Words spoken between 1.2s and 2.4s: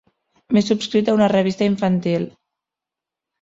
revista infantil.